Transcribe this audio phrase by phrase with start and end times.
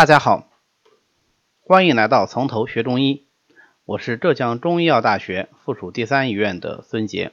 [0.00, 0.48] 大家好，
[1.60, 3.26] 欢迎来到从头学中医。
[3.84, 7.32] 我是浙江中医药大学附属第三医院的孙杰。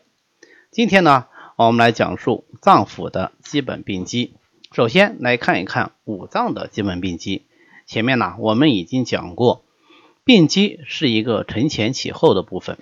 [0.69, 4.35] 今天呢，我们来讲述脏腑的基本病机。
[4.73, 7.45] 首先来看一看五脏的基本病机。
[7.85, 9.63] 前面呢，我们已经讲过，
[10.25, 12.77] 病机是一个承前启后的部分。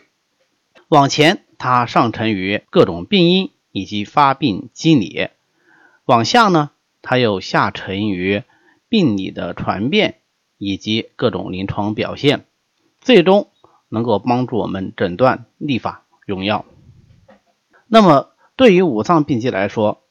[0.87, 5.29] 往前，它上承于各种病因以及发病机理；
[6.05, 6.71] 往下呢，
[7.03, 8.41] 它又下沉于
[8.95, 10.21] 病理的传变
[10.57, 12.45] 以及各种临床表现，
[13.01, 13.49] 最终
[13.89, 16.63] 能够帮助我们诊断、立法、用药。
[17.87, 20.01] 那么，对于五脏病机来说，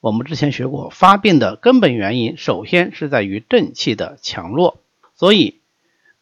[0.00, 4.78] 我们之前学过，发病的根本原因首先是在于正气的强弱。
[5.14, 5.60] 所以，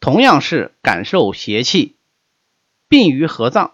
[0.01, 1.95] 同样是感受邪气，
[2.89, 3.71] 病于何脏，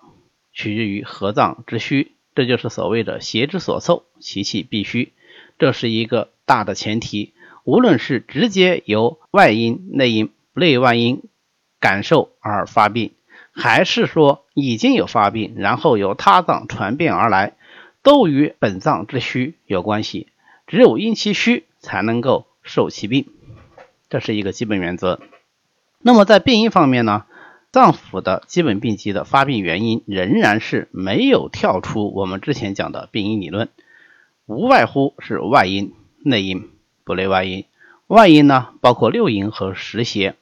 [0.54, 5.14] 取决于何脏之虚，这就是所谓的邪之所凑，其气必虚，
[5.58, 7.34] 这是一个大的前提。
[7.66, 11.24] 无论是直接由外因、内因、内外因
[11.80, 13.12] 感受而发病，
[13.52, 17.54] 还是说已经有发病，然后由他脏传变而来，
[18.04, 20.28] 都与本脏之虚有关系。
[20.68, 23.26] 只有因其虚，才能够受其病，
[24.10, 25.20] 这是一个基本原则。
[26.00, 27.26] 那么在病因方面呢，
[27.72, 33.70] 脏腑的基本病机的发病原因仍然是没有跳出我们之前讲的病因理论，
[34.46, 36.75] 无外乎是外因、内因。
[37.06, 37.66] 不内外因，
[38.08, 40.36] 外因呢包括六淫和湿邪。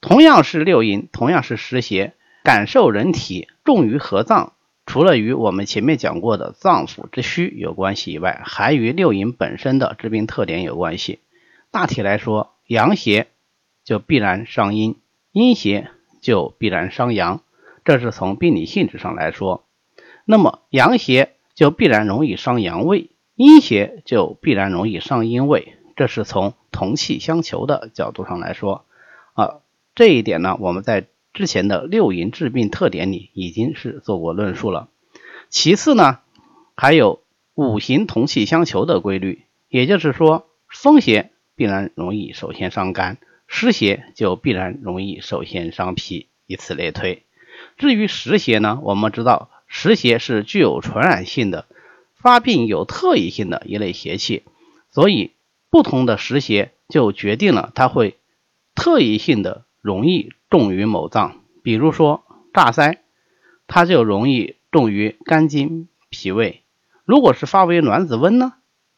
[0.00, 4.54] 同样是六淫，同样是湿邪，感受人体重于何脏，
[4.86, 11.20] 除了与我们前面讲过的脏腑之虚有关系以外，还与六淫本身的致病特点有关系。
[11.70, 13.26] 大体来说，阳邪
[13.84, 14.96] 就必然伤阴，
[15.32, 15.90] 阴邪
[16.20, 17.42] 就必然伤阳，
[17.84, 19.64] 这是从病理性质上来说。
[20.24, 23.10] 那么阳邪就必然容易伤阳胃。
[23.36, 28.86] 阴邪就必然容易伤阴胃，这是从同气相求的角度上来说
[29.34, 29.60] 啊。
[29.94, 34.88] 这一点呢，我们在之前的六淫治病特点里已经是做过论述了。
[35.50, 36.20] 其次呢，
[36.74, 37.22] 还有
[37.54, 47.22] 五行同气相求的规律，也就是说，风邪必然容易首先伤肝，湿邪就必然容易首先伤脾，以此类推。
[47.76, 51.66] 至于湿邪呢，我们知道湿邪是具有传染性的。
[52.26, 54.42] 发病有特异性的一类邪气，
[54.90, 55.30] 所以
[55.70, 58.16] 不同的湿邪就决定了它会
[58.74, 61.44] 特异性的容易重于某脏。
[61.62, 62.98] 比如说炸腮，
[63.68, 66.62] 它就容易重于肝经、脾胃；
[67.04, 68.54] 如果是发为卵子温呢，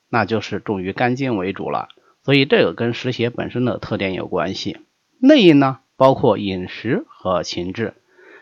[0.08, 1.90] 那就是重于肝经为主了。
[2.24, 4.78] 所以这个跟湿邪本身的特点有关系。
[5.18, 7.92] 内因呢，包括饮食和情志。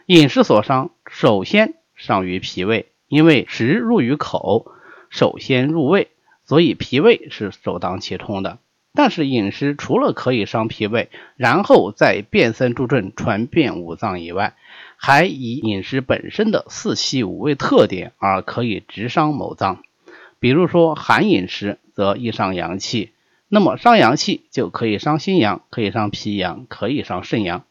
[0.06, 4.74] 饮食所伤，首先伤于脾胃，因为食入于口。
[5.16, 6.08] 首先入胃，
[6.44, 8.58] 所以脾胃是首当其冲的。
[8.92, 14.54] 但是饮食除了可以伤脾胃，然后再变森助症传遍五脏以外，
[14.98, 19.82] 还以饮食本身的四气五味特点而可以直伤某脏。
[20.38, 23.12] 比如说寒饮食则易伤阳气，
[23.48, 27.64] 那么伤阳气就可以伤心阳，可以伤脾阳，可以伤肾阳。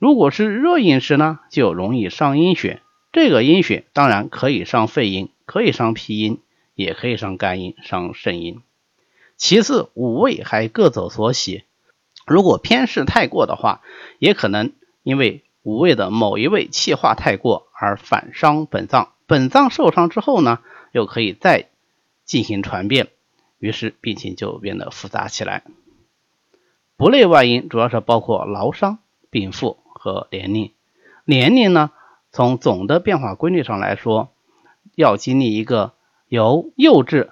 [0.00, 2.80] 如果是热饮食呢，就容易伤阴血。
[3.12, 6.40] 这个阴血当然可以伤肺阴，可以伤脾阴。
[6.74, 8.60] 也可以伤肝阴、伤肾阴。
[9.36, 11.64] 其次，五味还各走所喜，
[12.24, 13.82] 如果偏嗜太过的话，
[14.18, 19.12] 也可能因为五味的某一味气化太过而反伤本脏。
[19.26, 20.60] 本脏受伤之后呢，
[20.92, 21.68] 又可以再
[22.24, 23.08] 进行传变，
[23.58, 25.64] 于是病情就变得复杂起来。
[26.96, 28.98] 不内外因主要是包括劳伤、
[29.30, 30.72] 禀赋和年龄。
[31.24, 31.90] 年龄呢，
[32.30, 34.30] 从总的变化规律上来说，
[34.94, 35.92] 要经历一个。
[36.28, 37.28] 由幼稚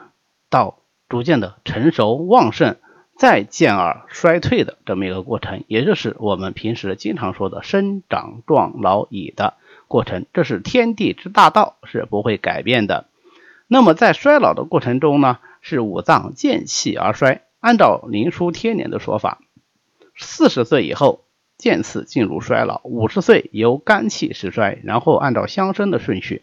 [0.50, 2.76] 到逐渐的成熟旺盛，
[3.16, 9.54] 再渐而衰退的这么一个过程，也就是我们平时经常说的生长壮老已的
[9.88, 13.06] 过程，这是天地之大道，是不会改变的。
[13.68, 17.42] 那么在衰老的过程中呢，是五脏渐气而衰。
[17.60, 19.38] 按照灵枢天年的说法，
[20.16, 21.24] 四十岁以后
[21.56, 26.42] 渐次进入衰老，五十岁由肝气始衰，然后按照相生的顺序，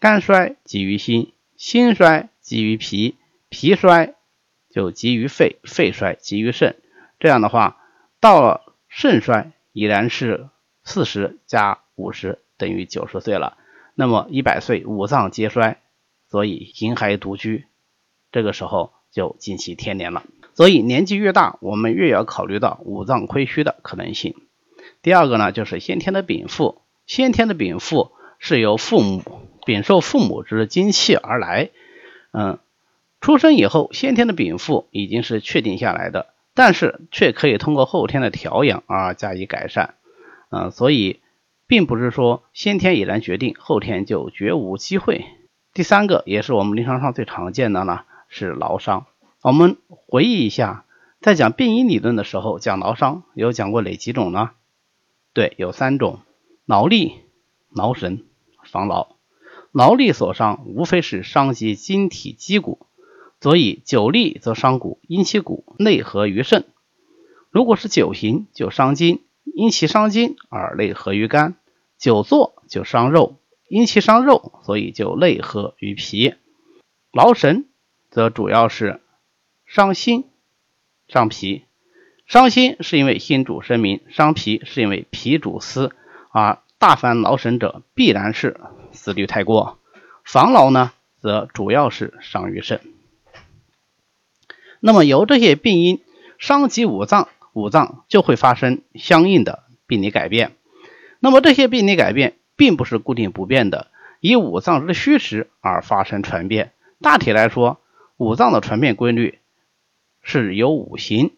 [0.00, 1.32] 肝衰即于心。
[1.56, 3.16] 心衰积于脾，
[3.48, 4.14] 脾衰
[4.70, 6.76] 就积于肺，肺衰积于肾。
[7.18, 7.78] 这样的话，
[8.20, 10.48] 到了肾衰已然是
[10.82, 13.56] 四十加五十等于九十岁了。
[13.94, 15.80] 那么一百岁五脏皆衰，
[16.28, 17.66] 所以形骸独居，
[18.32, 20.24] 这个时候就近期天年了。
[20.54, 24.34] 所以年纪越大，我们越要考虑到五脏亏虚的可能性。
[25.02, 28.12] 第二个呢，就是先天的禀赋，先天的禀赋
[28.44, 29.40] 是由父母。
[29.64, 31.70] 禀受父母之精气而来，
[32.34, 32.58] 嗯，
[33.22, 39.94] 出生以后先天的禀赋已经是确定下来的，但是却可以通过后天的调养而加以改善。
[40.50, 41.22] 嗯，所以
[41.66, 45.24] 并不是说先天已然决定，后天就绝无机会。
[45.72, 49.06] 第三个也是我们临床上最常见的呢，是劳伤。
[49.40, 50.84] 我们回忆一下，
[51.22, 54.50] 在讲病因理论的时候，讲劳伤有讲过哪几种呢？
[55.32, 56.20] 对，有三种：
[56.66, 57.14] 劳力、
[57.74, 58.24] 劳神、
[58.74, 59.14] 防劳。
[59.70, 62.88] 劳力所伤，无非是伤及筋体肌骨，
[63.40, 66.62] 所以久立则伤骨，因其骨内合于肾；
[67.50, 71.54] 如果是久行，就伤筋，因其伤筋而内合于肝；
[71.98, 73.36] 久坐就伤肉。
[73.68, 76.34] 因其伤肉，所以就内合于脾。
[77.12, 77.66] 劳神
[78.10, 79.00] 则主要是
[79.66, 80.24] 伤心、
[81.06, 81.62] 伤脾。
[82.26, 85.92] 伤心是因为心主生民，伤脾是因为脾主思。
[86.30, 88.60] 而大凡劳神者，必然是
[88.92, 89.78] 思虑太过。
[90.22, 92.82] 防劳呢，则主要是伤于肾。
[94.80, 96.02] 那么由这些病因
[96.38, 100.52] 伤及五脏，五脏就会发生相应的病理改变。
[101.20, 102.34] 那么这些病理改变。
[102.56, 103.88] 并不是固定不变的，
[104.20, 106.72] 以五脏之虚实而发生传变。
[107.00, 107.80] 大体来说，
[108.18, 109.38] 五脏的传变规律
[110.22, 111.32] 是由五行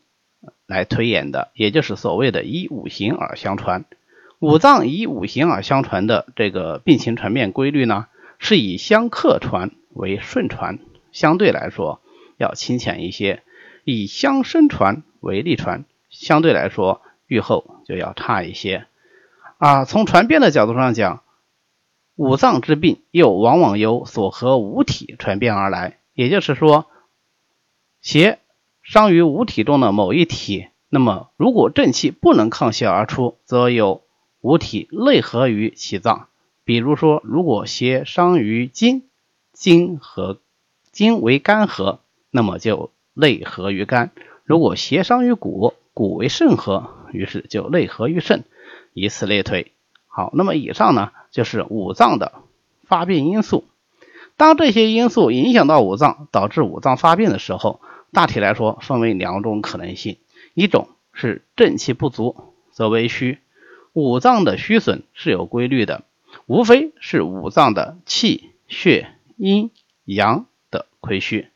[0.66, 3.84] 来推演的，也就是所谓的依五行而相传。
[4.46, 8.06] 五脏以五行而相传的这个病情传变规律呢，
[8.38, 10.78] 是以相克传为顺传，
[11.10, 12.00] 相对来说
[12.36, 13.40] 要清浅一些；
[13.82, 18.86] 以相生传为逆传，相对来说愈后就要差一些。
[19.58, 21.24] 啊，从传变的角度上讲，
[22.14, 25.98] 五脏之病又往往由所合五体传变而来。
[26.14, 26.86] 也就是说，
[28.00, 28.38] 邪
[28.84, 34.02] 伤于五体中的某一体，那么如果正气不能抗邪而出，则有
[34.46, 36.28] 五体内合于其脏。
[36.62, 39.02] 比如说，如果邪伤于筋，
[39.52, 40.38] 筋和
[40.92, 41.98] 筋为肝合，
[42.30, 44.10] 那么就内合于肝；
[44.44, 48.44] 如果邪伤于骨，骨为肾合，于是就内合于肾。
[48.92, 49.72] 以此类推，
[50.06, 52.30] 好，那么以上呢就是五脏的
[52.84, 53.64] 发病因素。
[54.36, 57.80] 当这些因素影响到五脏，导致五脏发病的时候，
[58.12, 60.18] 大体来说分为两种可能性：
[60.54, 62.36] 一种是正气不足
[62.70, 63.40] 则为虚，
[63.96, 66.04] 五脏的虚损是有规律的，
[66.44, 69.08] 无非是五脏的气血
[69.38, 69.70] 阴
[70.04, 71.48] 阳的亏虚。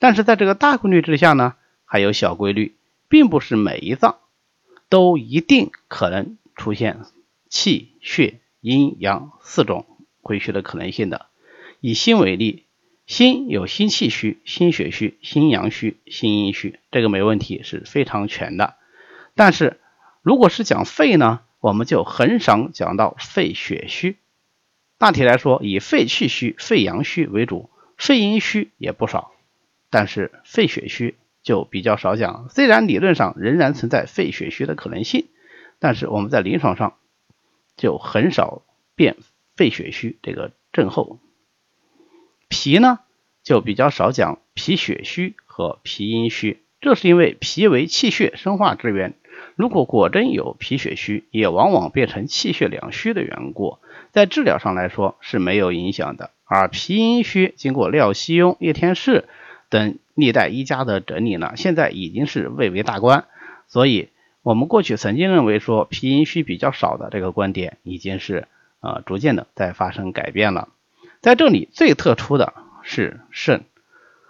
[0.00, 1.54] 但是在这个大规律之下呢，
[1.84, 2.74] 还有小规律，
[3.08, 4.16] 并不是每一脏
[4.88, 6.36] 都一定可能。
[6.56, 7.02] 出现
[7.48, 9.86] 气血阴阳四种
[10.22, 11.26] 亏虚的可能性的。
[11.80, 12.64] 以心为例，
[13.06, 18.74] 心有心气虚、心血虚、心阳虚、心阴虚，这个没问题，是非常全的。
[19.36, 19.78] 但是
[20.20, 24.16] 如果是讲肺呢，我们就很少讲到肺血虚。
[24.98, 29.32] 大体来说，以肺气虚、肺阳虚为主，肺阴虚也不少，
[29.90, 32.48] 但是肺血虚就比较少讲。
[32.50, 35.26] 虽然理论上仍然存在肺血虚的可能性。
[35.80, 36.96] 但是我们在临床上
[37.76, 38.62] 就很少
[38.96, 39.16] 辨
[39.54, 41.20] 肺血虚这个症候，
[42.48, 42.98] 脾呢
[43.44, 49.14] 就比较少讲脾血虚和脾阴虚，这是因为脾为气血生化之源，
[49.56, 53.78] 如果果真有脾血虚，也往往变成气血两虚的缘故，
[54.12, 56.30] 在治疗上来说是没有影响的。
[56.44, 59.24] 而脾阴虚经过廖希雍、叶天士
[59.68, 63.24] 等历代医家的整理呢，现在已经是蔚为大观，
[63.66, 64.08] 所以。
[64.42, 68.48] 我们过去曾经认为说脾阴虚比较少的这个观点，已经是
[68.80, 70.68] 呃逐渐的在发生改变了。
[71.20, 73.64] 在这里最特殊的是肾，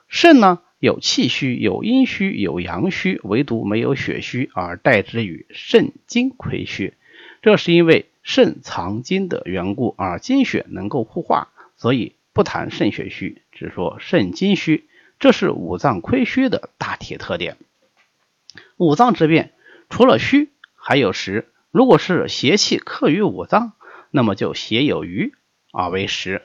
[0.08, 6.94] 肾呢有气虚、有阴虚、有阳虚，唯独没有血虚，而代之于肾精亏虚。
[7.42, 14.84] 这是因为肾藏精的缘故，而精血能够互化，所以不谈肾血虚，只说肾精虚。
[15.18, 17.56] 这是五脏亏虚的大体特点。
[18.76, 19.52] 五脏之变。
[19.90, 21.48] 除了虚，还有实。
[21.70, 23.72] 如果是邪气克于五脏，
[24.10, 25.32] 那么就邪有余
[25.72, 26.42] 而为实。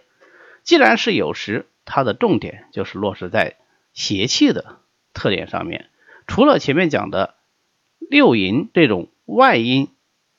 [0.63, 3.57] 既然是有实，它的重点就是落实在
[3.93, 4.79] 邪气的
[5.13, 5.89] 特点上面。
[6.27, 7.35] 除了前面讲的
[7.99, 9.89] 六淫这种外因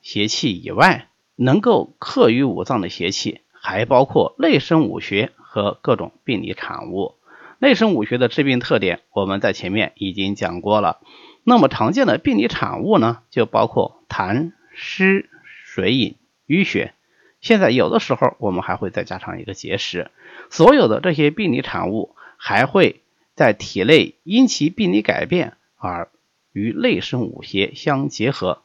[0.03, 7.15] 邪气以外，能够克于五脏的邪气，还包括内生五穴和各种病理产物。
[7.59, 11.01] 内生五穴的治病特点，我们在前面已经讲过了。
[11.45, 15.29] 那么常见的病理产物呢，就包括痰湿
[15.65, 16.95] 水饮淤血。
[17.41, 20.11] 现在有的时候我们还会再加上一个结石。
[20.51, 23.03] 所有的这些病理产物还会
[23.35, 26.09] 在体内因其病理改变而
[26.53, 28.63] 与内生五邪相结合。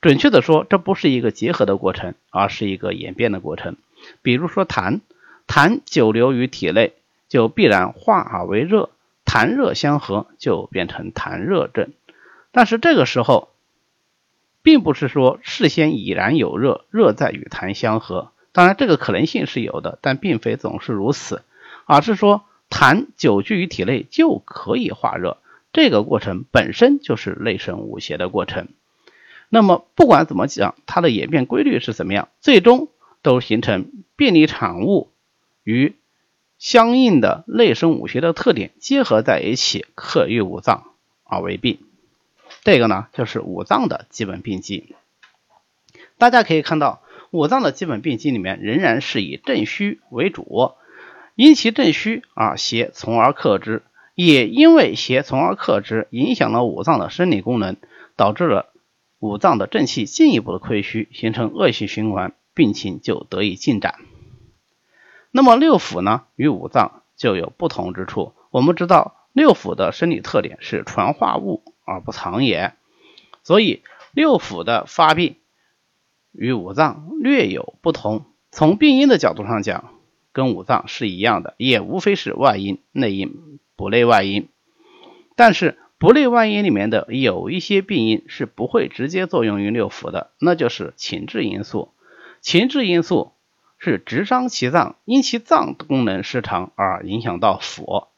[0.00, 3.76] 准确的说，这不是一个结合的过程，而是一个演变的过程。
[4.20, 5.00] 比如说痰，
[5.46, 6.92] 痰久留于体内，
[7.28, 8.90] 就必然化而为热，
[9.24, 11.92] 痰热相合就变成痰热症。
[12.52, 13.48] 但是这个时候，
[14.62, 18.30] 并不是说事先已然有热，热在与痰相合。
[18.52, 21.42] 当然，这个可能性是有的，但并非总是如此，
[21.86, 22.44] 而是说
[22.84, 25.38] 痰久居于体内就可以化热，
[25.72, 28.68] 这个过程本身就是内生五邪的过程。
[29.48, 32.88] 那么不管怎么讲，它的演变规律是怎么样，最终
[33.22, 35.08] 都形成病理产物
[35.62, 35.94] 与
[36.58, 40.84] 相应的内生五邪的特点结合在一起，克郁五脏
[41.24, 41.78] 而为病。
[42.64, 44.94] 这个呢，就是五脏的基本病机。
[46.18, 47.00] 大家可以看到。
[47.30, 50.74] 五脏的基本病机里面仍然是以正虚为主，
[51.34, 53.82] 因其正虚啊，邪从而克之，
[54.14, 57.76] 也因为邪从而克之，影响了五脏的生理功能，
[58.16, 58.72] 导致了
[59.18, 63.96] 五脏的正气进一步的亏虚，形成恶性循环，病情就得以进展。
[65.32, 68.32] 那么六腑呢，与五脏就有不同之处。
[68.50, 72.74] 我们知道六腑的生理特点是传化物而不藏也，
[73.42, 75.36] 所以六腑的发病。
[76.30, 79.93] 与五脏略有不同，从病因的角度上讲，
[80.34, 84.48] 跟五脏是一样的，也无非是外因、内因、不内外因。
[85.36, 91.92] 但是不内外因里面的有一些病因是不会直接作用于六腑的，那就是情志因素。
[92.42, 93.32] 情志因素
[93.78, 98.08] 是直伤其脏，因其脏功能失常而影响到腑。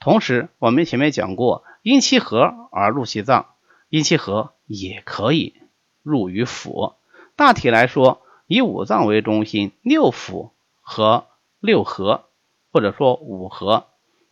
[0.00, 3.46] 同时，我们前面讲过，因其和而入其脏，
[3.90, 5.54] 因其和也可以
[6.02, 6.94] 入于腑。
[7.36, 11.26] 大体来说，以五脏为中心，六腑和
[11.60, 12.24] 六合，
[12.72, 13.86] 或者说五合，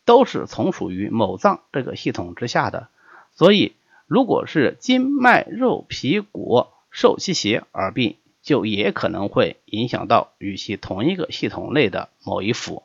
[0.04, 2.88] 都是从属于某脏这个系统之下的。
[3.34, 3.74] 所以，
[4.06, 12.82] 如果是筋脉肉皮骨受其邪而病，就也可能会影响到与其同一个系统内的某一腑。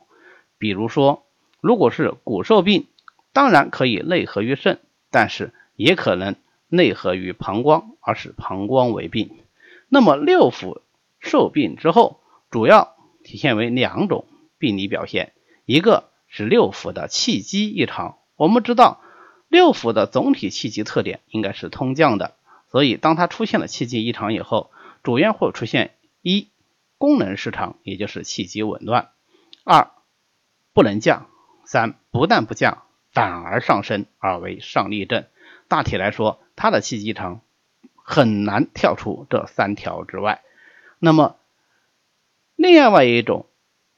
[0.58, 1.22] 比如说，
[1.60, 2.86] 如果是骨受病，
[3.32, 4.80] 当然可以内合于肾，
[5.10, 6.34] 但是也可能
[6.68, 9.30] 内合于膀胱，而使膀胱为病。
[9.88, 10.80] 那么六腑
[11.20, 12.20] 受病之后，
[12.50, 14.24] 主要体现为两种
[14.60, 15.32] 病理表现，
[15.64, 18.18] 一个是六腑的气机异常。
[18.36, 19.00] 我们知道
[19.48, 22.36] 六腑的总体气机特点应该是通降的，
[22.70, 24.70] 所以当它出现了气机异常以后，
[25.02, 26.46] 主要会出现一
[26.96, 29.08] 功能失常，也就是气机紊乱；
[29.64, 29.90] 二
[30.72, 31.26] 不能降；
[31.64, 35.24] 三不但不降，反而上升，而为上逆症。
[35.66, 37.40] 大体来说，它的气机异常。
[38.02, 40.42] 很难跳出这三条之外。
[40.98, 41.36] 那么，
[42.56, 43.46] 另外一种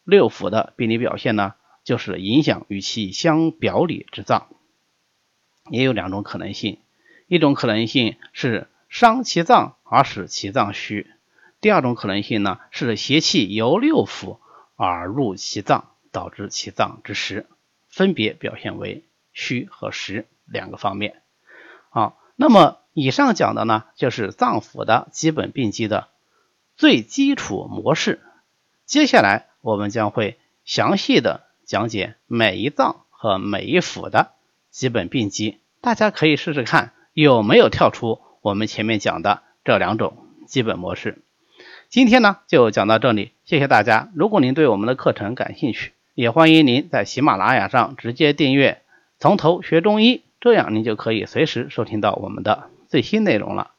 [0.05, 1.55] 六腑的病理表现呢，
[1.85, 4.49] 就是影响与其相表里之脏，
[5.71, 6.79] 也有两种可能性。
[7.27, 11.07] 一种可能性是伤其脏而使其脏虚；
[11.61, 14.39] 第二种可能性呢，是邪气由六腑
[14.77, 17.47] 而入其脏，导致其脏之实。
[17.89, 21.23] 分别表现为虚和实两个方面。
[21.91, 22.79] 好，那么。
[22.95, 26.09] 以上讲的呢，就是脏腑的基本病机的
[26.77, 28.21] 最基础模式。
[28.85, 34.33] 接下来我们将会详细的讲解每一脏和每一腑的
[34.71, 41.23] 基本病机，大家可以试试看有没有跳出我们前面讲的这两种基本模式。
[41.89, 44.11] 今天呢就讲到这里，谢谢大家。
[44.15, 48.83] 如果您对我们的课程感兴趣，也欢迎您在喜马拉雅上直接订阅
[49.19, 52.71] 《从头学中医》，这样您就可以随时收听到我们的。
[52.89, 53.71] 最新内容了。